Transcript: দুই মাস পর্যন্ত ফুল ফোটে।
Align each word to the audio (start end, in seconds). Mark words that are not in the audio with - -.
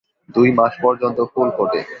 দুই 0.29 0.49
মাস 0.51 0.73
পর্যন্ত 0.81 1.17
ফুল 1.33 1.47
ফোটে। 1.57 1.81